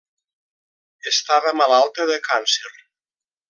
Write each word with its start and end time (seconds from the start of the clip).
Estava 1.11 1.53
malalta 1.61 2.09
de 2.15 2.19
càncer. 2.31 2.77